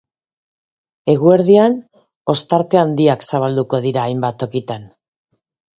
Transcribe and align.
Eguerdian 1.13 1.75
ostarte 2.35 2.83
handiak 2.85 3.29
zabalduko 3.31 3.85
dira 3.89 4.09
hainbat 4.09 4.45
tokitan. 4.47 4.93